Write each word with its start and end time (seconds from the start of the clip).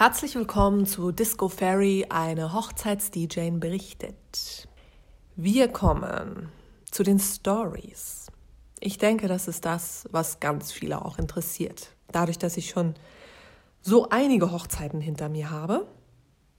Herzlich 0.00 0.34
willkommen 0.34 0.86
zu 0.86 1.12
Disco 1.12 1.50
Fairy, 1.50 2.06
eine 2.08 2.54
Hochzeits-DJ 2.54 3.50
berichtet. 3.58 4.66
Wir 5.36 5.68
kommen 5.68 6.48
zu 6.90 7.02
den 7.02 7.18
Stories. 7.18 8.28
Ich 8.80 8.96
denke, 8.96 9.28
das 9.28 9.46
ist 9.46 9.66
das, 9.66 10.08
was 10.10 10.40
ganz 10.40 10.72
viele 10.72 11.04
auch 11.04 11.18
interessiert. 11.18 11.94
Dadurch, 12.10 12.38
dass 12.38 12.56
ich 12.56 12.70
schon 12.70 12.94
so 13.82 14.08
einige 14.08 14.52
Hochzeiten 14.52 15.02
hinter 15.02 15.28
mir 15.28 15.50
habe, 15.50 15.86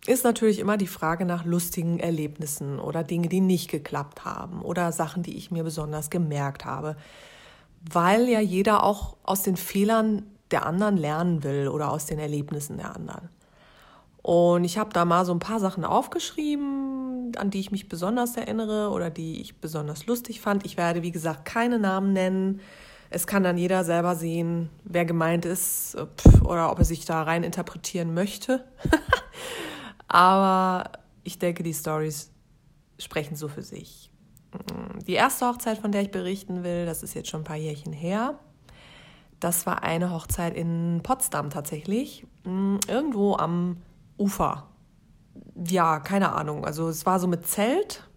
ist 0.05 0.23
natürlich 0.23 0.59
immer 0.59 0.77
die 0.77 0.85
Frage 0.85 1.25
nach 1.25 1.43
lustigen 1.43 1.99
Erlebnissen 1.99 2.79
oder 2.79 3.03
Dinge, 3.03 3.27
die 3.27 3.41
nicht 3.41 3.71
geklappt 3.71 4.23
haben 4.23 4.61
oder 4.61 4.91
Sachen, 4.91 5.23
die 5.23 5.35
ich 5.35 5.49
mir 5.49 5.63
besonders 5.63 6.11
gemerkt 6.11 6.65
habe, 6.65 6.95
weil 7.91 8.29
ja 8.29 8.39
jeder 8.39 8.83
auch 8.83 9.17
aus 9.23 9.41
den 9.41 9.57
Fehlern 9.57 10.27
der 10.52 10.65
anderen 10.65 10.97
lernen 10.97 11.43
will 11.43 11.68
oder 11.68 11.91
aus 11.91 12.05
den 12.05 12.20
Erlebnissen 12.20 12.77
der 12.77 12.95
anderen. 12.95 13.29
Und 14.21 14.63
ich 14.63 14.77
habe 14.77 14.91
da 14.93 15.04
mal 15.04 15.25
so 15.25 15.33
ein 15.33 15.39
paar 15.39 15.60
Sachen 15.60 15.83
aufgeschrieben, 15.83 17.32
an 17.37 17.50
die 17.50 17.60
ich 17.60 17.71
mich 17.71 17.89
besonders 17.89 18.37
erinnere 18.37 18.89
oder 18.91 19.10
die 19.10 19.41
ich 19.41 19.60
besonders 19.60 20.05
lustig 20.05 20.41
fand. 20.41 20.65
Ich 20.65 20.77
werde, 20.77 21.01
wie 21.01 21.11
gesagt, 21.11 21.46
keine 21.46 21.79
Namen 21.79 22.14
nennen. 22.14 22.61
Es 23.10 23.25
kann 23.25 23.43
dann 23.43 23.57
jeder 23.57 23.83
selber 23.83 24.15
sehen, 24.15 24.69
wer 24.83 25.05
gemeint 25.05 25.46
ist 25.46 25.97
oder 26.43 26.71
ob 26.71 26.79
er 26.79 26.86
sich 26.86 27.05
da 27.05 27.24
rein 27.24 27.43
interpretieren 27.43 28.13
möchte. 28.13 28.63
Aber 30.07 30.91
ich 31.24 31.39
denke, 31.39 31.63
die 31.63 31.74
Stories 31.74 32.31
sprechen 32.99 33.36
so 33.36 33.47
für 33.47 33.63
sich. 33.63 34.11
Die 35.08 35.13
erste 35.13 35.47
Hochzeit, 35.47 35.77
von 35.77 35.91
der 35.91 36.02
ich 36.02 36.11
berichten 36.11 36.63
will, 36.63 36.86
das 36.86 37.03
ist 37.03 37.13
jetzt 37.13 37.30
schon 37.30 37.41
ein 37.41 37.45
paar 37.45 37.58
Jährchen 37.58 37.94
her. 37.94 38.38
Das 39.41 39.66
war 39.66 39.83
eine 39.83 40.11
Hochzeit 40.11 40.55
in 40.55 41.02
Potsdam 41.03 41.49
tatsächlich, 41.49 42.25
hm, 42.45 42.80
irgendwo 42.88 43.36
am 43.36 43.77
Ufer. 44.17 44.67
Ja, 45.67 45.99
keine 45.99 46.31
Ahnung. 46.33 46.63
Also 46.63 46.88
es 46.88 47.05
war 47.07 47.19
so 47.19 47.27
mit 47.27 47.47
Zelt 47.47 48.07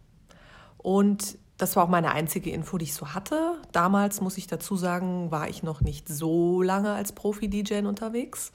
und 0.76 1.38
das 1.56 1.76
war 1.76 1.84
auch 1.84 1.88
meine 1.88 2.10
einzige 2.10 2.50
Info, 2.50 2.76
die 2.76 2.84
ich 2.84 2.94
so 2.94 3.14
hatte. 3.14 3.56
Damals, 3.72 4.20
muss 4.20 4.36
ich 4.36 4.46
dazu 4.46 4.76
sagen, 4.76 5.30
war 5.30 5.48
ich 5.48 5.62
noch 5.62 5.80
nicht 5.80 6.08
so 6.08 6.60
lange 6.60 6.92
als 6.92 7.12
Profi-DJ 7.12 7.86
unterwegs. 7.86 8.52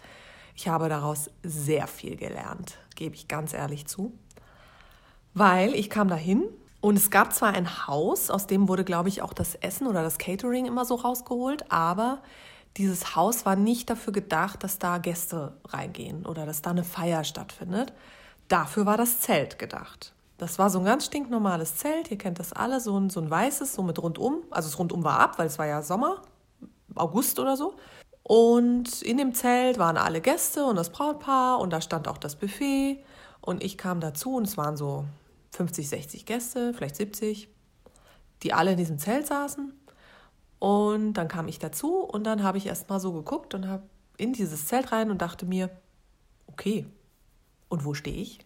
Ich 0.55 0.67
habe 0.67 0.89
daraus 0.89 1.31
sehr 1.41 1.87
viel 1.87 2.17
gelernt, 2.17 2.77
gebe 2.95 3.15
ich 3.15 3.27
ganz 3.27 3.53
ehrlich 3.53 3.87
zu. 3.87 4.13
Weil 5.33 5.73
ich 5.73 5.89
kam 5.89 6.07
dahin 6.07 6.43
und 6.81 6.97
es 6.97 7.09
gab 7.09 7.33
zwar 7.33 7.53
ein 7.53 7.87
Haus, 7.87 8.29
aus 8.29 8.45
dem 8.45 8.67
wurde, 8.67 8.83
glaube 8.83 9.09
ich, 9.09 9.23
auch 9.23 9.33
das 9.33 9.55
Essen 9.55 9.87
oder 9.87 10.03
das 10.03 10.19
Catering 10.19 10.67
immer 10.67 10.85
so 10.85 10.95
rausgeholt, 10.95 11.71
aber 11.71 12.21
dieses 12.77 13.15
Haus 13.15 13.45
war 13.45 13.55
nicht 13.55 13.89
dafür 13.89 14.13
gedacht, 14.13 14.63
dass 14.63 14.79
da 14.79 14.97
Gäste 14.97 15.53
reingehen 15.65 16.25
oder 16.25 16.45
dass 16.45 16.61
da 16.61 16.69
eine 16.69 16.83
Feier 16.83 17.23
stattfindet. 17.23 17.93
Dafür 18.47 18.85
war 18.85 18.97
das 18.97 19.19
Zelt 19.19 19.59
gedacht. 19.59 20.13
Das 20.37 20.57
war 20.57 20.69
so 20.69 20.79
ein 20.79 20.85
ganz 20.85 21.05
stinknormales 21.05 21.75
Zelt, 21.75 22.09
ihr 22.11 22.17
kennt 22.17 22.39
das 22.39 22.53
alle, 22.53 22.79
so 22.79 22.97
ein, 22.97 23.09
so 23.09 23.19
ein 23.19 23.29
weißes, 23.29 23.73
so 23.73 23.83
mit 23.83 24.01
rundum. 24.01 24.43
Also 24.49 24.69
das 24.69 24.79
rundum 24.79 25.03
war 25.03 25.19
ab, 25.19 25.37
weil 25.37 25.47
es 25.47 25.59
war 25.59 25.65
ja 25.65 25.81
Sommer, 25.81 26.21
August 26.95 27.39
oder 27.39 27.57
so. 27.57 27.75
Und 28.23 29.01
in 29.01 29.17
dem 29.17 29.33
Zelt 29.33 29.79
waren 29.79 29.97
alle 29.97 30.21
Gäste 30.21 30.65
und 30.65 30.75
das 30.75 30.91
Brautpaar 30.91 31.59
und 31.59 31.73
da 31.73 31.81
stand 31.81 32.07
auch 32.07 32.17
das 32.17 32.35
Buffet. 32.35 33.03
Und 33.41 33.63
ich 33.63 33.77
kam 33.77 33.99
dazu 33.99 34.35
und 34.35 34.47
es 34.47 34.57
waren 34.57 34.77
so 34.77 35.05
50, 35.51 35.89
60 35.89 36.25
Gäste, 36.25 36.73
vielleicht 36.73 36.95
70, 36.95 37.49
die 38.43 38.53
alle 38.53 38.71
in 38.71 38.77
diesem 38.77 38.99
Zelt 38.99 39.27
saßen. 39.27 39.73
Und 40.59 41.13
dann 41.13 41.29
kam 41.29 41.47
ich 41.47 41.57
dazu 41.57 41.99
und 41.99 42.25
dann 42.25 42.43
habe 42.43 42.57
ich 42.57 42.67
erst 42.67 42.89
mal 42.89 42.99
so 42.99 43.13
geguckt 43.13 43.53
und 43.53 43.67
habe 43.67 43.83
in 44.17 44.33
dieses 44.33 44.67
Zelt 44.67 44.91
rein 44.91 45.09
und 45.09 45.21
dachte 45.21 45.45
mir, 45.45 45.69
okay, 46.47 46.85
und 47.69 47.85
wo 47.85 47.93
stehe 47.93 48.17
ich? 48.17 48.39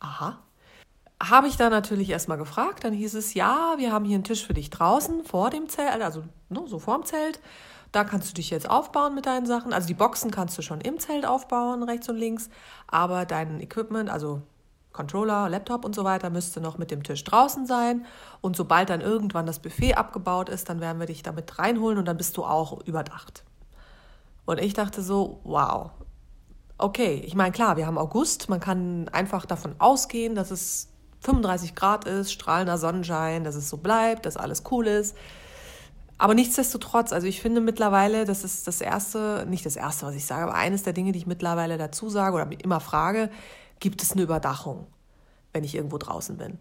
Aha. 0.00 0.38
Habe 1.22 1.48
ich 1.48 1.56
da 1.56 1.68
natürlich 1.68 2.10
erst 2.10 2.28
mal 2.28 2.36
gefragt, 2.36 2.84
dann 2.84 2.92
hieß 2.92 3.14
es, 3.14 3.34
ja, 3.34 3.74
wir 3.76 3.92
haben 3.92 4.04
hier 4.04 4.14
einen 4.14 4.24
Tisch 4.24 4.46
für 4.46 4.54
dich 4.54 4.70
draußen 4.70 5.24
vor 5.24 5.50
dem 5.50 5.68
Zelt, 5.68 6.00
also 6.00 6.24
ne, 6.48 6.62
so 6.66 6.78
vor 6.78 6.96
dem 6.96 7.04
Zelt. 7.04 7.40
Da 7.90 8.04
kannst 8.04 8.30
du 8.30 8.34
dich 8.34 8.50
jetzt 8.50 8.68
aufbauen 8.68 9.14
mit 9.14 9.26
deinen 9.26 9.46
Sachen. 9.46 9.72
Also 9.72 9.88
die 9.88 9.94
Boxen 9.94 10.30
kannst 10.30 10.56
du 10.56 10.62
schon 10.62 10.80
im 10.80 10.98
Zelt 11.00 11.26
aufbauen, 11.26 11.82
rechts 11.82 12.08
und 12.08 12.16
links, 12.16 12.48
aber 12.86 13.26
dein 13.26 13.60
Equipment, 13.60 14.08
also 14.08 14.42
Controller, 14.98 15.48
Laptop 15.48 15.84
und 15.84 15.94
so 15.94 16.02
weiter 16.02 16.28
müsste 16.28 16.60
noch 16.60 16.76
mit 16.76 16.90
dem 16.90 17.04
Tisch 17.04 17.22
draußen 17.22 17.66
sein. 17.66 18.04
Und 18.40 18.56
sobald 18.56 18.90
dann 18.90 19.00
irgendwann 19.00 19.46
das 19.46 19.60
Buffet 19.60 19.94
abgebaut 19.94 20.48
ist, 20.48 20.68
dann 20.68 20.80
werden 20.80 20.98
wir 20.98 21.06
dich 21.06 21.22
damit 21.22 21.56
reinholen 21.56 21.98
und 21.98 22.04
dann 22.04 22.16
bist 22.16 22.36
du 22.36 22.44
auch 22.44 22.84
überdacht. 22.84 23.44
Und 24.44 24.60
ich 24.60 24.74
dachte 24.74 25.00
so, 25.00 25.40
wow. 25.44 25.90
Okay, 26.78 27.22
ich 27.24 27.36
meine, 27.36 27.52
klar, 27.52 27.76
wir 27.76 27.86
haben 27.86 27.96
August, 27.96 28.48
man 28.48 28.58
kann 28.58 29.08
einfach 29.10 29.46
davon 29.46 29.76
ausgehen, 29.78 30.34
dass 30.34 30.50
es 30.50 30.88
35 31.20 31.76
Grad 31.76 32.04
ist, 32.04 32.32
strahlender 32.32 32.76
Sonnenschein, 32.76 33.44
dass 33.44 33.54
es 33.54 33.68
so 33.68 33.76
bleibt, 33.76 34.26
dass 34.26 34.36
alles 34.36 34.64
cool 34.72 34.88
ist. 34.88 35.16
Aber 36.18 36.34
nichtsdestotrotz, 36.34 37.12
also 37.12 37.28
ich 37.28 37.40
finde 37.40 37.60
mittlerweile, 37.60 38.24
das 38.24 38.42
ist 38.42 38.66
das 38.66 38.80
erste, 38.80 39.46
nicht 39.48 39.64
das 39.64 39.76
erste, 39.76 40.06
was 40.06 40.16
ich 40.16 40.26
sage, 40.26 40.42
aber 40.42 40.54
eines 40.54 40.82
der 40.82 40.92
Dinge, 40.92 41.12
die 41.12 41.20
ich 41.20 41.26
mittlerweile 41.28 41.78
dazu 41.78 42.08
sage 42.08 42.34
oder 42.34 42.48
immer 42.60 42.80
frage, 42.80 43.30
gibt 43.80 44.02
es 44.02 44.12
eine 44.12 44.22
Überdachung, 44.22 44.86
wenn 45.52 45.64
ich 45.64 45.74
irgendwo 45.74 45.98
draußen 45.98 46.36
bin. 46.36 46.58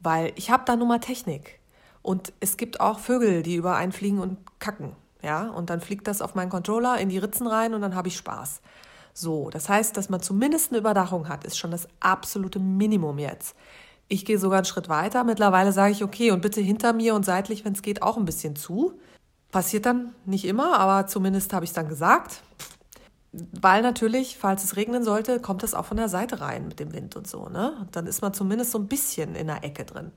Weil 0.00 0.32
ich 0.36 0.50
habe 0.50 0.64
da 0.66 0.76
nun 0.76 0.88
mal 0.88 1.00
Technik. 1.00 1.58
Und 2.02 2.32
es 2.40 2.56
gibt 2.56 2.80
auch 2.80 2.98
Vögel, 2.98 3.42
die 3.42 3.56
über 3.56 3.76
einen 3.76 3.92
fliegen 3.92 4.18
und 4.18 4.38
kacken. 4.60 4.94
Ja, 5.22 5.48
und 5.48 5.68
dann 5.68 5.80
fliegt 5.80 6.06
das 6.06 6.22
auf 6.22 6.34
meinen 6.34 6.48
Controller 6.48 6.98
in 6.98 7.08
die 7.08 7.18
Ritzen 7.18 7.48
rein 7.48 7.74
und 7.74 7.80
dann 7.80 7.96
habe 7.96 8.08
ich 8.08 8.16
Spaß. 8.16 8.60
So, 9.12 9.50
das 9.50 9.68
heißt, 9.68 9.96
dass 9.96 10.08
man 10.08 10.22
zumindest 10.22 10.70
eine 10.70 10.78
Überdachung 10.78 11.28
hat, 11.28 11.44
ist 11.44 11.58
schon 11.58 11.72
das 11.72 11.88
absolute 11.98 12.60
Minimum 12.60 13.18
jetzt. 13.18 13.56
Ich 14.06 14.24
gehe 14.24 14.38
sogar 14.38 14.58
einen 14.58 14.64
Schritt 14.64 14.88
weiter. 14.88 15.24
Mittlerweile 15.24 15.72
sage 15.72 15.92
ich, 15.92 16.04
okay, 16.04 16.30
und 16.30 16.40
bitte 16.40 16.60
hinter 16.60 16.92
mir 16.92 17.14
und 17.14 17.24
seitlich, 17.24 17.64
wenn 17.64 17.72
es 17.72 17.82
geht, 17.82 18.00
auch 18.00 18.16
ein 18.16 18.24
bisschen 18.24 18.54
zu. 18.54 18.98
Passiert 19.50 19.86
dann 19.86 20.14
nicht 20.24 20.44
immer, 20.44 20.78
aber 20.78 21.08
zumindest 21.08 21.52
habe 21.52 21.64
ich 21.64 21.70
es 21.70 21.74
dann 21.74 21.88
gesagt. 21.88 22.42
Weil 23.52 23.82
natürlich, 23.82 24.38
falls 24.38 24.64
es 24.64 24.76
regnen 24.76 25.04
sollte, 25.04 25.40
kommt 25.40 25.62
es 25.62 25.74
auch 25.74 25.84
von 25.84 25.96
der 25.96 26.08
Seite 26.08 26.40
rein 26.40 26.68
mit 26.68 26.80
dem 26.80 26.92
Wind 26.92 27.16
und 27.16 27.26
so. 27.26 27.48
Ne? 27.48 27.86
Dann 27.92 28.06
ist 28.06 28.22
man 28.22 28.34
zumindest 28.34 28.72
so 28.72 28.78
ein 28.78 28.88
bisschen 28.88 29.34
in 29.34 29.46
der 29.46 29.64
Ecke 29.64 29.84
drin. 29.84 30.12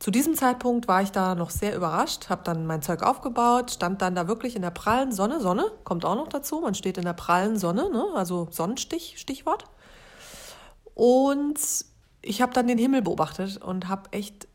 Zu 0.00 0.10
diesem 0.10 0.34
Zeitpunkt 0.34 0.88
war 0.88 1.02
ich 1.02 1.12
da 1.12 1.34
noch 1.34 1.50
sehr 1.50 1.76
überrascht, 1.76 2.30
habe 2.30 2.42
dann 2.42 2.66
mein 2.66 2.80
Zeug 2.80 3.02
aufgebaut, 3.02 3.70
stand 3.70 4.00
dann 4.00 4.14
da 4.14 4.28
wirklich 4.28 4.56
in 4.56 4.62
der 4.62 4.70
prallen 4.70 5.12
Sonne. 5.12 5.40
Sonne 5.40 5.70
kommt 5.84 6.06
auch 6.06 6.14
noch 6.14 6.28
dazu, 6.28 6.60
man 6.60 6.74
steht 6.74 6.96
in 6.96 7.04
der 7.04 7.12
prallen 7.12 7.58
Sonne, 7.58 7.90
ne? 7.90 8.06
also 8.14 8.48
Sonnenstich, 8.50 9.16
Stichwort. 9.18 9.66
Und 10.94 11.60
ich 12.22 12.40
habe 12.40 12.54
dann 12.54 12.66
den 12.66 12.78
Himmel 12.78 13.02
beobachtet 13.02 13.58
und 13.58 13.88
habe 13.88 14.10
echt 14.12 14.48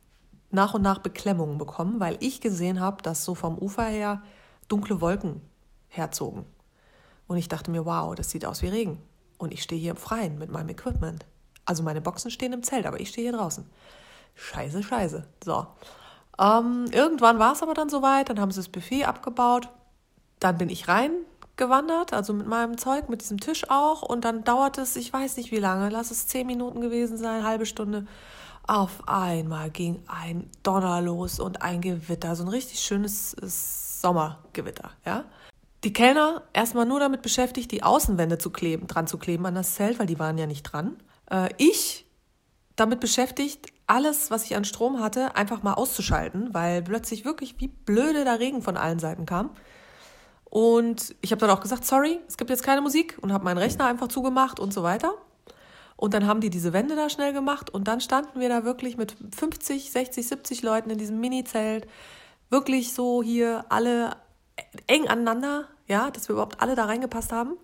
nach 0.49 0.73
und 0.73 0.81
nach 0.81 0.99
Beklemmungen 0.99 1.59
bekommen, 1.59 1.99
weil 1.99 2.17
ich 2.21 2.41
gesehen 2.41 2.79
habe, 2.79 3.03
dass 3.03 3.23
so 3.23 3.35
vom 3.35 3.57
Ufer 3.57 3.85
her 3.85 4.23
dunkle 4.67 4.99
Wolken 4.99 5.41
herzogen. 5.89 6.45
Und 7.27 7.37
ich 7.37 7.47
dachte 7.47 7.71
mir, 7.71 7.85
wow, 7.85 8.15
das 8.15 8.29
sieht 8.29 8.45
aus 8.45 8.61
wie 8.61 8.67
Regen. 8.67 9.01
Und 9.37 9.53
ich 9.53 9.63
stehe 9.63 9.81
hier 9.81 9.91
im 9.91 9.97
Freien 9.97 10.37
mit 10.37 10.51
meinem 10.51 10.69
Equipment. 10.69 11.25
Also 11.65 11.83
meine 11.83 12.01
Boxen 12.01 12.31
stehen 12.31 12.53
im 12.53 12.63
Zelt, 12.63 12.85
aber 12.85 12.99
ich 12.99 13.09
stehe 13.09 13.29
hier 13.29 13.37
draußen. 13.37 13.65
Scheiße, 14.35 14.83
scheiße. 14.83 15.25
So. 15.43 15.65
Ähm, 16.39 16.85
irgendwann 16.91 17.39
war 17.39 17.53
es 17.53 17.63
aber 17.63 17.73
dann 17.73 17.89
soweit, 17.89 18.29
dann 18.29 18.39
haben 18.39 18.51
sie 18.51 18.59
das 18.59 18.69
Buffet 18.69 19.05
abgebaut. 19.05 19.69
Dann 20.39 20.57
bin 20.57 20.69
ich 20.69 20.87
reingewandert, 20.87 22.13
also 22.13 22.33
mit 22.33 22.45
meinem 22.45 22.77
Zeug, 22.77 23.09
mit 23.09 23.21
diesem 23.21 23.39
Tisch 23.39 23.69
auch. 23.69 24.03
Und 24.03 24.25
dann 24.25 24.43
dauert 24.43 24.77
es, 24.77 24.95
ich 24.95 25.11
weiß 25.11 25.37
nicht 25.37 25.51
wie 25.51 25.59
lange, 25.59 25.89
lass 25.89 26.11
es 26.11 26.27
zehn 26.27 26.45
Minuten 26.45 26.81
gewesen 26.81 27.17
sein, 27.17 27.43
halbe 27.43 27.65
Stunde. 27.65 28.05
Auf 28.67 29.07
einmal 29.07 29.69
ging 29.69 30.03
ein 30.07 30.49
Donner 30.63 31.01
los 31.01 31.39
und 31.39 31.61
ein 31.61 31.81
Gewitter, 31.81 32.35
so 32.35 32.43
ein 32.43 32.49
richtig 32.49 32.79
schönes 32.79 33.35
Sommergewitter, 34.01 34.91
ja 35.05 35.23
die 35.85 35.93
Kellner 35.93 36.41
erstmal 36.51 36.85
nur 36.85 36.99
damit 36.99 37.21
beschäftigt, 37.21 37.71
die 37.71 37.83
Außenwände 37.83 38.39
zu 38.39 38.49
kleben, 38.49 38.87
dran 38.87 39.05
zu 39.05 39.19
kleben 39.19 39.45
an 39.45 39.55
das 39.55 39.75
Zelt, 39.75 39.99
weil 39.99 40.07
die 40.07 40.19
waren 40.19 40.37
ja 40.37 40.47
nicht 40.47 40.63
dran. 40.63 40.97
Äh, 41.29 41.49
ich 41.57 42.05
damit 42.75 42.99
beschäftigt, 42.99 43.67
alles, 43.87 44.31
was 44.31 44.45
ich 44.45 44.55
an 44.55 44.65
Strom 44.65 44.99
hatte, 44.99 45.35
einfach 45.35 45.61
mal 45.61 45.75
auszuschalten, 45.75 46.53
weil 46.53 46.81
plötzlich 46.81 47.23
wirklich 47.23 47.55
wie 47.59 47.67
blöde 47.67 48.23
der 48.23 48.39
Regen 48.39 48.63
von 48.63 48.77
allen 48.77 48.99
Seiten 48.99 49.27
kam. 49.27 49.51
Und 50.45 51.15
ich 51.21 51.31
habe 51.31 51.39
dann 51.39 51.51
auch 51.51 51.61
gesagt, 51.61 51.85
sorry, 51.85 52.19
es 52.27 52.37
gibt 52.37 52.49
jetzt 52.49 52.63
keine 52.63 52.81
Musik 52.81 53.17
und 53.21 53.31
habe 53.31 53.43
meinen 53.43 53.59
Rechner 53.59 53.85
einfach 53.85 54.07
zugemacht 54.07 54.59
und 54.59 54.73
so 54.73 54.81
weiter. 54.81 55.13
Und 55.97 56.13
dann 56.13 56.25
haben 56.25 56.41
die 56.41 56.49
diese 56.49 56.73
Wände 56.73 56.95
da 56.95 57.09
schnell 57.09 57.31
gemacht 57.31 57.69
und 57.69 57.87
dann 57.87 58.01
standen 58.01 58.39
wir 58.39 58.49
da 58.49 58.65
wirklich 58.65 58.97
mit 58.97 59.15
50, 59.35 59.91
60, 59.91 60.27
70 60.27 60.63
Leuten 60.63 60.89
in 60.89 60.97
diesem 60.97 61.19
Mini-Zelt. 61.19 61.87
Wirklich 62.49 62.93
so 62.93 63.23
hier 63.23 63.65
alle 63.69 64.17
eng 64.87 65.07
aneinander, 65.07 65.67
ja, 65.87 66.11
dass 66.11 66.27
wir 66.27 66.33
überhaupt 66.33 66.61
alle 66.61 66.75
da 66.75 66.85
reingepasst 66.85 67.31
haben. 67.31 67.57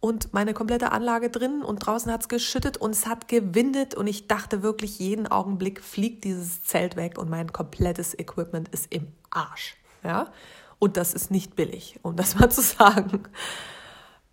Und 0.00 0.32
meine 0.32 0.54
komplette 0.54 0.92
Anlage 0.92 1.28
drin 1.28 1.62
und 1.62 1.80
draußen 1.80 2.12
hat 2.12 2.20
es 2.22 2.28
geschüttet 2.28 2.76
und 2.76 2.92
es 2.92 3.06
hat 3.06 3.26
gewindet 3.26 3.96
und 3.96 4.06
ich 4.06 4.28
dachte 4.28 4.62
wirklich, 4.62 5.00
jeden 5.00 5.26
Augenblick 5.26 5.82
fliegt 5.82 6.22
dieses 6.22 6.62
Zelt 6.62 6.94
weg 6.94 7.18
und 7.18 7.28
mein 7.28 7.52
komplettes 7.52 8.16
Equipment 8.16 8.68
ist 8.68 8.92
im 8.92 9.08
Arsch. 9.30 9.76
Ja? 10.04 10.30
Und 10.78 10.96
das 10.96 11.14
ist 11.14 11.32
nicht 11.32 11.56
billig, 11.56 11.98
um 12.02 12.14
das 12.14 12.34
mal 12.38 12.50
zu 12.50 12.62
sagen. 12.62 13.24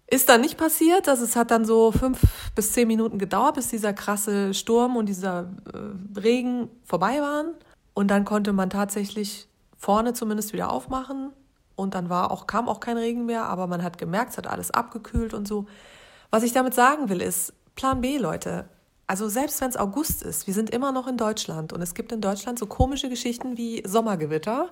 Ist 0.07 0.29
dann 0.29 0.41
nicht 0.41 0.57
passiert. 0.57 1.09
Also 1.09 1.23
es 1.23 1.35
hat 1.35 1.49
dann 1.49 1.65
so 1.65 1.91
fünf 1.91 2.21
bis 2.53 2.73
zehn 2.73 2.87
Minuten 2.87 3.17
gedauert, 3.17 3.55
bis 3.55 3.69
dieser 3.69 3.91
krasse 3.91 4.53
Sturm 4.53 4.95
und 4.97 5.07
dieser 5.07 5.49
äh, 5.73 6.19
Regen 6.19 6.69
vorbei 6.83 7.21
waren. 7.21 7.55
Und 7.95 8.09
dann 8.09 8.23
konnte 8.23 8.53
man 8.53 8.69
tatsächlich 8.69 9.47
vorne 9.77 10.13
zumindest 10.13 10.53
wieder 10.53 10.71
aufmachen. 10.71 11.31
Und 11.75 11.93
dann 11.93 12.09
war 12.09 12.31
auch, 12.31 12.47
kam 12.47 12.69
auch 12.69 12.79
kein 12.79 12.97
Regen 12.97 13.25
mehr, 13.25 13.45
aber 13.45 13.67
man 13.67 13.83
hat 13.83 13.97
gemerkt, 13.97 14.31
es 14.31 14.37
hat 14.37 14.47
alles 14.47 14.71
abgekühlt 14.71 15.33
und 15.33 15.47
so. 15.47 15.65
Was 16.31 16.43
ich 16.43 16.53
damit 16.53 16.73
sagen 16.73 17.09
will, 17.09 17.21
ist, 17.21 17.53
Plan 17.75 18.01
B, 18.01 18.17
Leute. 18.17 18.69
Also 19.07 19.29
selbst 19.29 19.61
wenn 19.61 19.69
es 19.69 19.77
August 19.77 20.23
ist, 20.23 20.47
wir 20.47 20.53
sind 20.53 20.69
immer 20.69 20.91
noch 20.91 21.07
in 21.07 21.17
Deutschland 21.17 21.73
und 21.73 21.81
es 21.81 21.93
gibt 21.93 22.11
in 22.11 22.21
Deutschland 22.21 22.57
so 22.57 22.65
komische 22.65 23.09
Geschichten 23.09 23.57
wie 23.57 23.83
Sommergewitter 23.85 24.69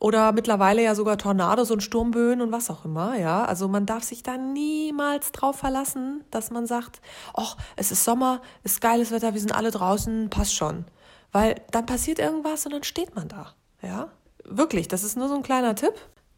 oder 0.00 0.32
mittlerweile 0.32 0.82
ja 0.82 0.94
sogar 0.94 1.18
Tornados 1.18 1.70
und 1.70 1.82
Sturmböen 1.82 2.40
und 2.40 2.50
was 2.50 2.68
auch 2.68 2.84
immer, 2.84 3.16
ja. 3.16 3.44
Also 3.44 3.68
man 3.68 3.86
darf 3.86 4.02
sich 4.02 4.22
da 4.24 4.36
niemals 4.36 5.30
drauf 5.30 5.56
verlassen, 5.56 6.24
dass 6.30 6.50
man 6.50 6.66
sagt, 6.66 7.00
ach, 7.34 7.56
es 7.76 7.92
ist 7.92 8.02
Sommer, 8.04 8.42
ist 8.64 8.80
geiles 8.80 9.12
Wetter, 9.12 9.34
wir 9.34 9.40
sind 9.40 9.54
alle 9.54 9.70
draußen, 9.70 10.30
passt 10.30 10.54
schon. 10.54 10.84
Weil 11.30 11.60
dann 11.70 11.86
passiert 11.86 12.18
irgendwas 12.18 12.66
und 12.66 12.72
dann 12.72 12.82
steht 12.82 13.14
man 13.14 13.28
da, 13.28 13.54
ja. 13.82 14.08
Wirklich, 14.44 14.88
das 14.88 15.04
ist 15.04 15.16
nur 15.16 15.28
so 15.28 15.36
ein 15.36 15.42
kleiner 15.42 15.74
Tipp. 15.74 15.94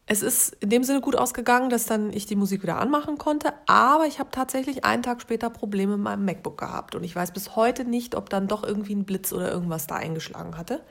Es 0.09 0.21
ist 0.21 0.55
in 0.61 0.69
dem 0.69 0.85
Sinne 0.85 1.01
gut 1.01 1.17
ausgegangen, 1.17 1.69
dass 1.69 1.85
dann 1.85 2.13
ich 2.13 2.25
die 2.25 2.37
Musik 2.37 2.63
wieder 2.63 2.79
anmachen 2.79 3.17
konnte, 3.17 3.51
aber 3.65 4.05
ich 4.05 4.19
habe 4.19 4.31
tatsächlich 4.31 4.85
einen 4.85 5.03
Tag 5.03 5.21
später 5.21 5.49
Probleme 5.49 5.97
mit 5.97 6.03
meinem 6.05 6.23
MacBook 6.23 6.57
gehabt 6.57 6.95
und 6.95 7.03
ich 7.03 7.13
weiß 7.13 7.33
bis 7.33 7.57
heute 7.57 7.83
nicht, 7.83 8.15
ob 8.15 8.29
dann 8.29 8.47
doch 8.47 8.63
irgendwie 8.63 8.95
ein 8.95 9.03
Blitz 9.03 9.33
oder 9.33 9.51
irgendwas 9.51 9.85
da 9.85 9.95
eingeschlagen 9.95 10.57
hatte. 10.57 10.81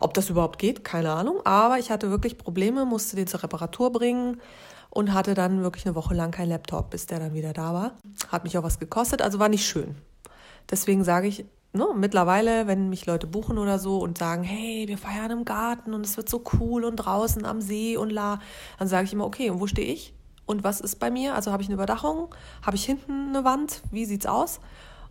Ob 0.00 0.14
das 0.14 0.30
überhaupt 0.30 0.58
geht, 0.58 0.82
keine 0.82 1.12
Ahnung, 1.12 1.40
aber 1.44 1.78
ich 1.78 1.92
hatte 1.92 2.10
wirklich 2.10 2.38
Probleme, 2.38 2.84
musste 2.84 3.14
den 3.14 3.28
zur 3.28 3.44
Reparatur 3.44 3.92
bringen 3.92 4.40
und 4.90 5.14
hatte 5.14 5.34
dann 5.34 5.62
wirklich 5.62 5.86
eine 5.86 5.94
Woche 5.94 6.14
lang 6.14 6.32
kein 6.32 6.48
Laptop, 6.48 6.90
bis 6.90 7.06
der 7.06 7.20
dann 7.20 7.34
wieder 7.34 7.52
da 7.52 7.72
war. 7.72 7.92
Hat 8.32 8.42
mich 8.42 8.58
auch 8.58 8.64
was 8.64 8.80
gekostet, 8.80 9.22
also 9.22 9.38
war 9.38 9.48
nicht 9.48 9.64
schön. 9.64 9.94
Deswegen 10.68 11.04
sage 11.04 11.28
ich, 11.28 11.44
ne, 11.76 11.86
mittlerweile, 11.94 12.66
wenn 12.66 12.88
mich 12.88 13.06
Leute 13.06 13.26
buchen 13.26 13.58
oder 13.58 13.78
so 13.78 13.98
und 13.98 14.18
sagen, 14.18 14.42
hey, 14.42 14.84
wir 14.88 14.98
feiern 14.98 15.30
im 15.30 15.44
Garten 15.44 15.94
und 15.94 16.04
es 16.04 16.16
wird 16.16 16.28
so 16.28 16.42
cool 16.54 16.84
und 16.84 16.96
draußen 16.96 17.44
am 17.44 17.60
See 17.60 17.96
und 17.96 18.10
la, 18.10 18.40
dann 18.78 18.88
sage 18.88 19.04
ich 19.04 19.12
immer, 19.12 19.26
okay, 19.26 19.50
und 19.50 19.60
wo 19.60 19.66
stehe 19.66 19.92
ich? 19.92 20.14
Und 20.46 20.64
was 20.64 20.80
ist 20.80 20.96
bei 20.96 21.10
mir? 21.10 21.34
Also 21.34 21.52
habe 21.52 21.62
ich 21.62 21.68
eine 21.68 21.74
Überdachung? 21.74 22.34
Habe 22.64 22.76
ich 22.76 22.84
hinten 22.84 23.28
eine 23.28 23.44
Wand? 23.44 23.82
Wie 23.90 24.04
sieht's 24.04 24.26
aus? 24.26 24.60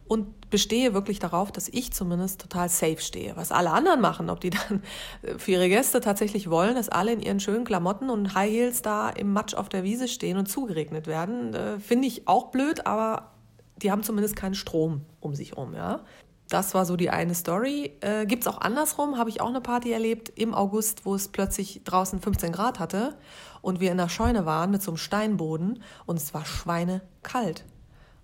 Und 0.08 0.50
bestehe 0.50 0.94
wirklich 0.94 1.20
darauf, 1.20 1.52
dass 1.52 1.68
ich 1.68 1.92
zumindest 1.92 2.40
total 2.40 2.70
safe 2.70 3.00
stehe. 3.00 3.36
Was 3.36 3.52
alle 3.52 3.72
anderen 3.72 4.02
machen, 4.02 4.30
ob 4.30 4.40
die 4.40 4.52
dann 4.52 4.84
für 5.38 5.52
ihre 5.52 5.68
Gäste 5.68 6.00
tatsächlich 6.00 6.50
wollen, 6.50 6.76
dass 6.76 6.90
alle 6.90 7.12
in 7.12 7.20
ihren 7.20 7.40
schönen 7.40 7.66
Klamotten 7.66 8.10
und 8.10 8.34
High 8.36 8.52
Heels 8.52 8.82
da 8.82 9.10
im 9.10 9.34
Matsch 9.34 9.56
auf 9.56 9.68
der 9.68 9.84
Wiese 9.84 10.08
stehen 10.08 10.38
und 10.38 10.46
zugeregnet 10.46 11.08
werden, 11.08 11.54
äh, 11.54 11.80
finde 11.80 12.08
ich 12.08 12.28
auch 12.28 12.52
blöd, 12.52 12.86
aber 12.86 13.32
die 13.78 13.92
haben 13.92 14.04
zumindest 14.04 14.36
keinen 14.36 14.56
Strom 14.56 15.02
um 15.20 15.36
sich 15.36 15.52
herum, 15.52 15.74
ja. 15.74 16.02
Das 16.50 16.74
war 16.74 16.86
so 16.86 16.96
die 16.96 17.10
eine 17.10 17.34
Story. 17.34 17.98
Äh, 18.02 18.26
Gibt 18.26 18.44
es 18.44 18.48
auch 18.48 18.62
andersrum, 18.62 19.18
habe 19.18 19.30
ich 19.30 19.42
auch 19.42 19.50
eine 19.50 19.62
Party 19.62 19.92
erlebt 19.92 20.32
im 20.36 20.54
August, 20.54 21.06
wo 21.06 21.16
es 21.16 21.28
plötzlich 21.28 21.82
draußen 21.84 22.22
15 22.22 22.52
Grad 22.52 22.80
hatte 22.80 23.18
und 23.62 23.80
wir 23.80 23.92
in 23.92 23.98
der 23.98 24.10
Scheune 24.10 24.46
waren 24.46 24.70
mit 24.70 24.84
so 24.84 24.92
einem 24.92 24.98
Steinboden 24.98 25.82
und 26.06 26.18
es 26.18 26.34
war 26.34 26.46
schweinekalt. 26.46 27.66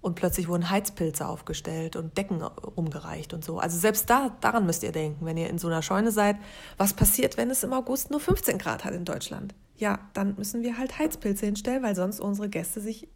Und 0.01 0.15
plötzlich 0.15 0.47
wurden 0.47 0.69
Heizpilze 0.69 1.27
aufgestellt 1.27 1.95
und 1.95 2.17
Decken 2.17 2.41
umgereicht 2.41 3.33
und 3.33 3.45
so. 3.45 3.59
Also 3.59 3.77
selbst 3.77 4.09
da, 4.09 4.35
daran 4.41 4.65
müsst 4.65 4.81
ihr 4.81 4.91
denken, 4.91 5.25
wenn 5.25 5.37
ihr 5.37 5.47
in 5.49 5.59
so 5.59 5.67
einer 5.67 5.83
Scheune 5.83 6.11
seid. 6.11 6.37
Was 6.77 6.93
passiert, 6.93 7.37
wenn 7.37 7.51
es 7.51 7.63
im 7.63 7.71
August 7.71 8.09
nur 8.09 8.19
15 8.19 8.57
Grad 8.57 8.83
hat 8.83 8.95
in 8.95 9.05
Deutschland? 9.05 9.53
Ja, 9.77 9.99
dann 10.13 10.35
müssen 10.37 10.63
wir 10.63 10.77
halt 10.77 10.97
Heizpilze 10.97 11.45
hinstellen, 11.45 11.83
weil 11.83 11.95
sonst 11.95 12.19
unsere 12.19 12.49
Gäste 12.49 12.81
sich 12.81 13.09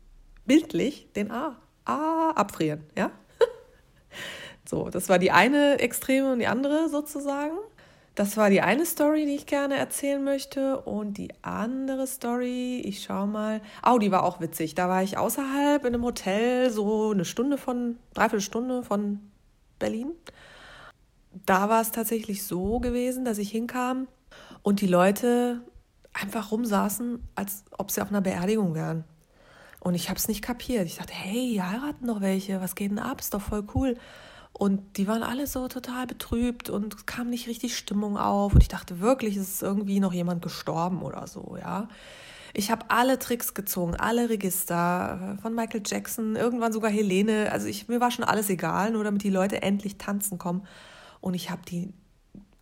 bildlich 0.46 1.12
den 1.16 1.32
A, 1.32 1.58
A 1.86 2.32
abfrieren, 2.36 2.84
ja? 2.96 3.12
So, 4.68 4.90
das 4.90 5.10
war 5.10 5.20
die 5.20 5.32
eine 5.32 5.80
Extreme 5.80 6.32
und 6.34 6.40
die 6.40 6.48
andere 6.48 6.90
sozusagen. 6.90 7.58
Das 8.16 8.38
war 8.38 8.50
die 8.50 8.62
eine 8.62 8.86
Story, 8.86 9.26
die 9.26 9.36
ich 9.36 9.46
gerne 9.46 9.76
erzählen 9.76 10.24
möchte. 10.24 10.80
Und 10.80 11.18
die 11.18 11.34
andere 11.42 12.08
Story, 12.08 12.82
ich 12.84 13.04
schau 13.04 13.28
mal. 13.28 13.62
Oh, 13.86 13.98
die 13.98 14.12
war 14.12 14.24
auch 14.24 14.40
witzig. 14.40 14.74
Da 14.74 14.88
war 14.88 15.04
ich 15.04 15.18
außerhalb 15.18 15.84
in 15.84 15.94
einem 15.94 16.04
Hotel, 16.04 16.70
so 16.72 17.12
eine 17.12 17.26
Stunde 17.26 17.58
von, 17.58 17.98
dreiviertel 18.14 18.42
Stunde 18.42 18.84
von 18.84 19.20
Berlin. 19.80 20.12
Da 21.46 21.68
war 21.68 21.82
es 21.82 21.92
tatsächlich 21.92 22.46
so 22.46 22.80
gewesen, 22.80 23.26
dass 23.26 23.38
ich 23.38 23.52
hinkam 23.52 24.08
und 24.64 24.80
die 24.80 24.88
Leute 24.88 25.62
einfach 26.14 26.52
rumsaßen, 26.52 27.22
als 27.36 27.66
ob 27.78 27.92
sie 27.92 28.02
auf 28.02 28.10
einer 28.10 28.22
Beerdigung 28.22 28.74
wären. 28.74 29.04
Und 29.82 29.94
ich 29.94 30.10
habe 30.10 30.18
es 30.18 30.30
nicht 30.30 30.42
kapiert. 30.42 30.86
Ich 30.86 30.96
dachte, 30.96 31.14
hey, 31.14 31.62
heiraten 31.62 32.06
noch 32.06 32.22
welche, 32.22 32.62
was 32.62 32.76
geht 32.76 32.92
denn 32.92 33.00
ab? 33.00 33.20
Ist 33.20 33.34
doch 33.34 33.42
voll 33.42 33.66
cool. 33.76 33.98
Und 34.58 34.98
die 34.98 35.06
waren 35.08 35.22
alle 35.22 35.48
so 35.48 35.68
total 35.68 36.08
betrübt 36.08 36.70
und 36.70 36.96
es 36.96 37.06
kam 37.06 37.30
nicht 37.30 37.48
richtig 37.48 37.76
Stimmung 37.78 38.18
auf. 38.18 38.54
Und 38.54 38.62
ich 38.62 38.70
dachte 38.70 39.02
wirklich, 39.02 39.36
es 39.36 39.56
ist 39.56 39.62
irgendwie 39.62 40.00
noch 40.00 40.14
jemand 40.14 40.42
gestorben 40.42 41.02
oder 41.02 41.28
so, 41.28 41.58
ja. 41.60 41.90
Ich 42.54 42.72
habe 42.72 42.86
alle 42.88 43.20
Tricks 43.20 43.54
gezogen, 43.54 43.96
alle 43.98 44.30
Register 44.30 45.38
von 45.42 45.54
Michael 45.54 45.82
Jackson, 45.86 46.38
irgendwann 46.38 46.72
sogar 46.72 46.90
Helene. 46.90 47.52
Also 47.52 47.68
ich, 47.68 47.90
mir 47.90 48.00
war 48.00 48.12
schon 48.12 48.24
alles 48.24 48.50
egal, 48.50 48.92
nur 48.92 49.04
damit 49.04 49.24
die 49.24 49.30
Leute 49.30 49.62
endlich 49.62 49.98
tanzen 49.98 50.38
kommen. 50.38 50.66
Und 51.20 51.34
ich 51.34 51.50
habe 51.50 51.64
die 51.68 51.94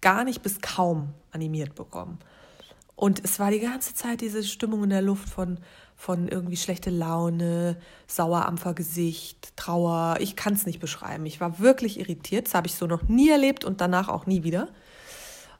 gar 0.01 0.23
nicht 0.23 0.41
bis 0.41 0.61
kaum 0.61 1.13
animiert 1.31 1.75
bekommen. 1.75 2.17
Und 2.95 3.23
es 3.23 3.39
war 3.39 3.51
die 3.51 3.59
ganze 3.59 3.95
Zeit 3.95 4.21
diese 4.21 4.43
Stimmung 4.43 4.83
in 4.83 4.89
der 4.91 5.01
Luft 5.01 5.29
von, 5.29 5.59
von 5.95 6.27
irgendwie 6.27 6.57
schlechte 6.57 6.89
Laune, 6.89 7.77
Sauerampfergesicht, 8.07 9.57
Trauer. 9.57 10.17
Ich 10.19 10.35
kann 10.35 10.53
es 10.53 10.65
nicht 10.65 10.79
beschreiben. 10.79 11.25
Ich 11.25 11.41
war 11.41 11.59
wirklich 11.59 11.99
irritiert. 11.99 12.47
Das 12.47 12.53
habe 12.53 12.67
ich 12.67 12.75
so 12.75 12.85
noch 12.85 13.03
nie 13.03 13.29
erlebt 13.29 13.65
und 13.65 13.81
danach 13.81 14.09
auch 14.09 14.25
nie 14.25 14.43
wieder. 14.43 14.67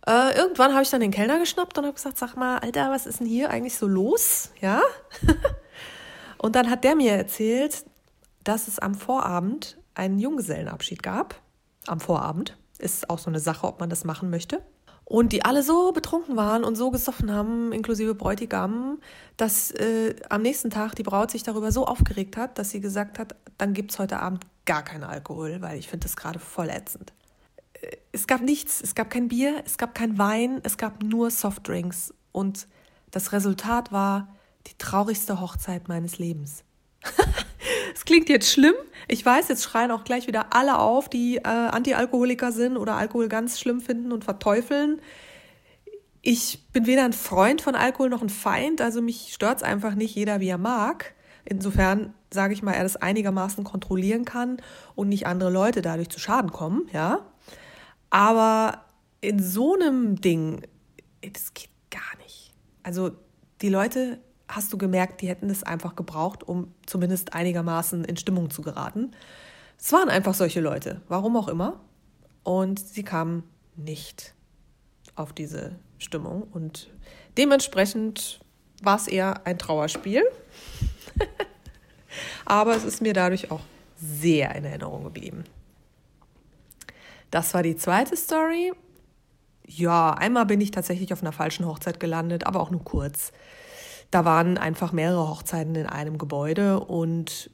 Äh, 0.06 0.36
irgendwann 0.36 0.74
habe 0.74 0.84
ich 0.84 0.90
dann 0.90 1.02
den 1.02 1.12
Kellner 1.12 1.40
geschnappt 1.40 1.78
und 1.78 1.86
habe 1.86 1.96
gesagt, 1.96 2.18
sag 2.18 2.36
mal, 2.36 2.60
Alter, 2.60 2.92
was 2.92 3.06
ist 3.06 3.20
denn 3.20 3.28
hier 3.28 3.50
eigentlich 3.50 3.76
so 3.76 3.88
los? 3.88 4.52
Ja? 4.62 4.82
und 6.38 6.56
dann 6.56 6.70
hat 6.70 6.84
der 6.84 6.96
mir 6.96 7.14
erzählt, 7.14 7.86
dass 8.44 8.68
es 8.68 8.80
am 8.80 8.96
Vorabend 8.96 9.78
einen 9.96 10.20
Junggesellenabschied 10.20 11.02
gab. 11.02 11.42
Am 11.88 12.00
Vorabend. 12.00 12.58
Ist 12.80 13.10
auch 13.10 13.20
so 13.20 13.30
eine 13.30 13.40
Sache, 13.40 13.66
ob 13.66 13.80
man 13.80 13.90
das 13.90 14.04
machen 14.04 14.30
möchte. 14.30 14.62
Und 15.06 15.34
die 15.34 15.44
alle 15.44 15.64
so 15.64 15.92
betrunken 15.92 16.36
waren 16.36 16.64
und 16.64 16.76
so 16.76 16.90
gesoffen 16.90 17.32
haben, 17.32 17.72
inklusive 17.72 18.16
Bräutigam, 18.16 19.00
dass 19.38 19.72
äh, 19.72 20.16
am 20.30 20.42
nächsten 20.42 20.70
Tag 20.70 20.96
die 20.96 21.04
Braut 21.04 21.30
sich 21.30 21.44
darüber 21.44 21.72
so 21.72 21.86
aufgeregt 21.86 22.38
hat, 22.38 22.58
dass 22.58 22.70
sie 22.70 22.80
gesagt 22.80 23.20
hat, 23.20 23.36
dann 23.58 23.74
gibt 23.74 23.92
es 23.92 24.00
heute 24.00 24.20
Abend 24.20 24.46
gar 24.66 24.84
keinen 24.84 25.04
Alkohol, 25.04 25.62
weil 25.62 25.78
ich 25.78 25.90
finde 25.90 26.06
das 26.06 26.16
gerade 26.16 26.40
voll 26.40 26.70
ätzend. 26.70 27.14
Äh, 27.74 27.98
es 28.12 28.28
gab 28.28 28.42
nichts, 28.42 28.82
es 28.82 28.96
gab 28.96 29.10
kein 29.10 29.28
Bier, 29.28 29.62
es 29.66 29.78
gab 29.78 29.94
kein 29.94 30.18
Wein, 30.18 30.62
es 30.64 30.78
gab 30.78 31.04
nur 31.04 31.32
Softdrinks. 31.32 32.14
Und 32.32 32.68
das 33.12 33.34
Resultat 33.34 33.92
war 33.92 34.30
die 34.68 34.78
traurigste 34.78 35.42
Hochzeit 35.42 35.90
meines 35.90 36.18
Lebens. 36.18 36.64
Es 37.94 38.06
klingt 38.06 38.30
jetzt 38.30 38.52
schlimm. 38.52 38.74
Ich 39.08 39.26
weiß, 39.26 39.50
jetzt 39.50 39.64
schreien 39.64 39.92
auch 39.92 40.04
gleich 40.04 40.28
wieder 40.28 40.54
alle 40.54 40.80
auf, 40.80 41.10
die 41.10 41.38
äh, 41.38 41.42
Antialkoholiker 41.48 42.52
sind 42.52 42.78
oder 42.78 42.96
Alkohol 42.96 43.28
ganz 43.28 43.60
schlimm 43.60 43.82
finden 43.82 44.12
und 44.12 44.24
verteufeln. 44.24 45.02
Ich 46.22 46.66
bin 46.72 46.86
weder 46.86 47.04
ein 47.04 47.14
Freund 47.14 47.62
von 47.62 47.76
Alkohol 47.76 48.10
noch 48.10 48.22
ein 48.22 48.30
Feind, 48.30 48.82
also 48.82 49.02
mich 49.02 49.34
stört 49.34 49.58
es 49.58 49.64
einfach 49.64 49.94
nicht 49.94 50.16
jeder, 50.16 50.40
wie 50.40 50.48
er 50.48 50.58
mag. 50.58 51.14
Insofern 51.46 52.14
sage 52.32 52.54
ich 52.54 52.64
mal, 52.64 52.72
er 52.72 52.84
das 52.84 52.96
einigermaßen 52.96 53.66
kontrollieren 53.66 54.24
kann 54.24 54.58
und 54.96 55.10
nicht 55.10 55.28
andere 55.28 55.52
Leute 55.52 55.82
dadurch 55.82 56.10
zu 56.10 56.20
Schaden 56.20 56.52
kommen, 56.52 56.90
ja. 56.94 57.26
Aber 58.10 58.86
in 59.20 59.44
so 59.44 59.76
einem 59.76 60.22
Ding, 60.22 60.62
das 61.22 61.54
geht 61.54 61.70
gar 61.92 62.18
nicht. 62.24 62.54
Also 62.84 63.12
die 63.62 63.70
Leute 63.70 64.20
hast 64.48 64.72
du 64.74 64.78
gemerkt, 64.78 65.22
die 65.22 65.28
hätten 65.28 65.50
es 65.50 65.64
einfach 65.64 65.96
gebraucht, 65.96 66.44
um 66.44 66.74
zumindest 66.86 67.34
einigermaßen 67.34 68.06
in 68.06 68.18
Stimmung 68.18 68.50
zu 68.50 68.62
geraten. 68.62 69.12
Es 69.80 69.92
waren 69.92 70.10
einfach 70.10 70.34
solche 70.34 70.62
Leute, 70.62 71.02
warum 71.08 71.36
auch 71.38 71.48
immer. 71.48 71.80
Und 72.44 72.80
sie 72.80 73.04
kamen 73.04 73.44
nicht 73.76 74.34
auf 75.16 75.34
diese 75.34 75.76
Stimmung. 75.98 76.44
Und 76.44 76.90
dementsprechend 77.38 78.40
war 78.82 78.98
es 78.98 79.08
eher 79.08 79.46
ein 79.46 79.58
Trauerspiel. 79.58 80.24
Aber 82.46 82.76
es 82.76 82.84
ist 82.84 83.02
mir 83.02 83.14
dadurch 83.14 83.50
auch 83.52 83.62
sehr 83.98 84.54
in 84.56 84.66
Erinnerung 84.66 85.04
geblieben. 85.04 85.46
Das 87.32 87.54
war 87.54 87.64
die 87.64 87.76
zweite 87.76 88.16
Story. 88.16 88.74
Ja, 89.66 90.14
einmal 90.14 90.46
bin 90.46 90.62
ich 90.62 90.72
tatsächlich 90.72 91.14
auf 91.14 91.22
einer 91.22 91.32
falschen 91.32 91.66
Hochzeit 91.66 92.00
gelandet, 92.00 92.46
aber 92.46 92.60
auch 92.60 92.70
nur 92.70 92.84
kurz 92.84 93.32
da 94.14 94.26
waren 94.26 94.60
einfach 94.60 94.92
mehrere 94.92 95.28
Hochzeiten 95.28 95.74
in 95.74 95.88
einem 95.88 96.20
Gebäude 96.20 96.80
und 96.80 97.50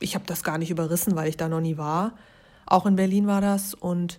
ich 0.00 0.14
habe 0.14 0.24
das 0.26 0.42
gar 0.42 0.56
nicht 0.56 0.70
überrissen, 0.70 1.16
weil 1.16 1.28
ich 1.28 1.36
da 1.36 1.48
noch 1.48 1.60
nie 1.60 1.76
war. 1.76 2.14
Auch 2.64 2.86
in 2.86 2.96
Berlin 2.96 3.26
war 3.26 3.42
das 3.42 3.74
und 3.74 4.18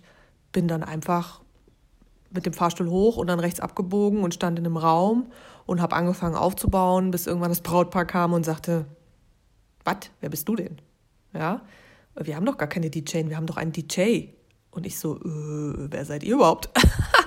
bin 0.52 0.68
dann 0.68 0.84
einfach 0.84 1.40
mit 2.30 2.46
dem 2.46 2.52
Fahrstuhl 2.52 2.88
hoch 2.88 3.16
und 3.16 3.26
dann 3.26 3.40
rechts 3.40 3.58
abgebogen 3.58 4.22
und 4.22 4.34
stand 4.34 4.56
in 4.58 4.66
einem 4.66 4.76
Raum 4.76 5.32
und 5.66 5.80
habe 5.80 5.96
angefangen 5.96 6.36
aufzubauen, 6.36 7.10
bis 7.10 7.26
irgendwann 7.26 7.50
das 7.50 7.60
Brautpaar 7.60 8.04
kam 8.04 8.34
und 8.34 8.44
sagte, 8.44 8.86
was? 9.84 9.96
Wer 10.20 10.30
bist 10.30 10.48
du 10.48 10.54
denn? 10.54 10.80
Ja, 11.32 11.62
wir 12.14 12.36
haben 12.36 12.46
doch 12.46 12.58
gar 12.58 12.68
keine 12.68 12.90
DJ, 12.90 13.28
wir 13.28 13.36
haben 13.36 13.46
doch 13.46 13.56
einen 13.56 13.72
DJ. 13.72 14.28
Und 14.70 14.86
ich 14.86 14.96
so, 14.96 15.16
äh, 15.16 15.90
wer 15.90 16.04
seid 16.04 16.22
ihr 16.22 16.34
überhaupt? 16.36 16.70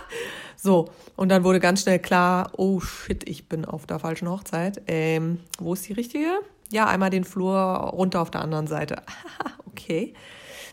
so, 0.63 0.88
und 1.17 1.27
dann 1.27 1.43
wurde 1.43 1.60
ganz 1.60 1.82
schnell 1.82 2.00
klar, 2.00 2.53
oh 2.55 2.79
shit, 2.79 3.27
ich 3.27 3.50
bin 3.50 3.65
auf 3.65 3.86
der 3.86 4.00
falschen 4.00 4.29
Hochzeit. 4.29 4.82
Ähm, 4.88 5.41
wo 5.60 5.74
ist 5.74 5.86
die 5.89 5.91
richtige? 5.91 6.39
Ja, 6.72 6.88
einmal 6.88 7.10
den 7.10 7.25
Flur 7.25 7.53
runter 7.53 8.22
auf 8.22 8.32
der 8.32 8.39
anderen 8.39 8.67
Seite. 8.67 9.01
okay. 9.67 10.13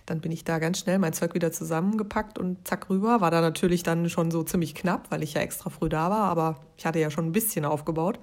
Dann 0.07 0.21
bin 0.21 0.31
ich 0.31 0.45
da 0.45 0.61
ganz 0.61 0.79
schnell 0.79 1.01
mein 1.01 1.13
Zeug 1.13 1.35
wieder 1.35 1.51
zusammengepackt 1.51 2.39
und 2.39 2.69
zack 2.69 2.89
rüber. 2.89 3.21
War 3.21 3.33
da 3.33 3.41
natürlich 3.41 3.83
dann 3.83 4.09
schon 4.09 4.31
so 4.31 4.45
ziemlich 4.45 4.77
knapp, 4.77 5.11
weil 5.11 5.25
ich 5.25 5.35
ja 5.35 5.41
extra 5.41 5.71
früh 5.71 5.89
da 5.89 6.09
war, 6.09 6.31
aber 6.31 6.61
ich 6.77 6.87
hatte 6.87 7.01
ja 7.01 7.11
schon 7.11 7.27
ein 7.27 7.33
bisschen 7.33 7.65
aufgebaut. 7.65 8.21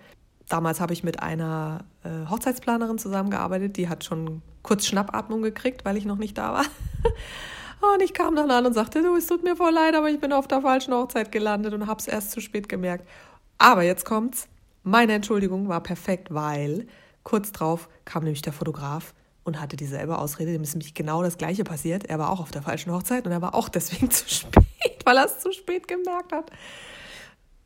Damals 0.47 0.79
habe 0.79 0.93
ich 0.93 1.03
mit 1.03 1.21
einer 1.21 1.83
äh, 2.05 2.29
Hochzeitsplanerin 2.29 2.97
zusammengearbeitet, 2.97 3.75
die 3.75 3.89
hat 3.89 4.05
schon 4.05 4.41
kurz 4.63 4.85
Schnappatmung 4.85 5.41
gekriegt, 5.41 5.83
weil 5.83 5.97
ich 5.97 6.05
noch 6.05 6.17
nicht 6.17 6.37
da 6.37 6.53
war. 6.53 6.65
und 7.81 8.01
ich 8.01 8.13
kam 8.13 8.35
dann 8.35 8.51
an 8.51 8.65
und 8.65 8.73
sagte, 8.73 9.01
du, 9.01 9.15
es 9.15 9.27
tut 9.27 9.43
mir 9.43 9.55
voll 9.55 9.73
leid, 9.73 9.95
aber 9.95 10.09
ich 10.09 10.19
bin 10.19 10.33
auf 10.33 10.47
der 10.47 10.61
falschen 10.61 10.93
Hochzeit 10.93 11.31
gelandet 11.31 11.73
und 11.73 11.87
habe 11.87 11.99
es 11.99 12.07
erst 12.07 12.31
zu 12.31 12.41
spät 12.41 12.69
gemerkt. 12.69 13.07
Aber 13.57 13.83
jetzt 13.83 14.05
kommt's. 14.05 14.47
Meine 14.83 15.13
Entschuldigung 15.13 15.67
war 15.67 15.81
perfekt, 15.81 16.33
weil 16.33 16.87
kurz 17.23 17.51
drauf 17.51 17.89
kam 18.05 18.23
nämlich 18.23 18.41
der 18.41 18.53
Fotograf 18.53 19.13
und 19.43 19.59
hatte 19.59 19.75
dieselbe 19.75 20.17
Ausrede. 20.17 20.51
Dem 20.51 20.63
ist 20.63 20.75
nämlich 20.75 20.93
genau 20.93 21.23
das 21.23 21.37
Gleiche 21.37 21.63
passiert. 21.63 22.05
Er 22.05 22.19
war 22.19 22.29
auch 22.29 22.39
auf 22.39 22.51
der 22.51 22.61
falschen 22.61 22.91
Hochzeit 22.91 23.25
und 23.25 23.31
er 23.31 23.41
war 23.41 23.55
auch 23.55 23.69
deswegen 23.69 24.09
zu 24.11 24.29
spät, 24.29 25.03
weil 25.05 25.17
er 25.17 25.25
es 25.25 25.39
zu 25.39 25.51
spät 25.51 25.87
gemerkt 25.87 26.31
hat. 26.31 26.51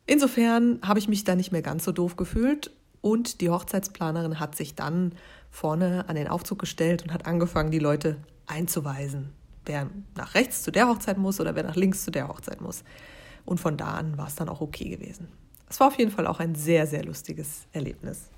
Insofern 0.06 0.80
habe 0.82 0.98
ich 0.98 1.08
mich 1.08 1.24
da 1.24 1.36
nicht 1.36 1.52
mehr 1.52 1.62
ganz 1.62 1.84
so 1.84 1.92
doof 1.92 2.16
gefühlt 2.16 2.70
und 3.00 3.40
die 3.40 3.50
Hochzeitsplanerin 3.50 4.40
hat 4.40 4.56
sich 4.56 4.74
dann 4.74 5.12
vorne 5.50 6.08
an 6.08 6.16
den 6.16 6.28
Aufzug 6.28 6.58
gestellt 6.58 7.02
und 7.02 7.12
hat 7.12 7.26
angefangen, 7.26 7.70
die 7.70 7.78
Leute 7.78 8.16
einzuweisen, 8.46 9.32
wer 9.64 9.88
nach 10.16 10.34
rechts 10.34 10.62
zu 10.62 10.70
der 10.70 10.88
Hochzeit 10.88 11.18
muss 11.18 11.40
oder 11.40 11.54
wer 11.54 11.62
nach 11.62 11.76
links 11.76 12.04
zu 12.04 12.10
der 12.10 12.28
Hochzeit 12.28 12.60
muss. 12.60 12.84
Und 13.44 13.58
von 13.58 13.76
da 13.76 13.94
an 13.94 14.18
war 14.18 14.28
es 14.28 14.34
dann 14.34 14.48
auch 14.48 14.60
okay 14.60 14.88
gewesen. 14.88 15.28
Es 15.68 15.80
war 15.80 15.88
auf 15.88 15.98
jeden 15.98 16.10
Fall 16.10 16.26
auch 16.26 16.40
ein 16.40 16.54
sehr, 16.54 16.86
sehr 16.86 17.04
lustiges 17.04 17.66
Erlebnis. 17.72 18.31